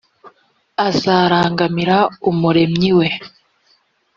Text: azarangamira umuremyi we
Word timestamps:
azarangamira 0.87 1.97
umuremyi 2.29 2.89
we 2.97 3.07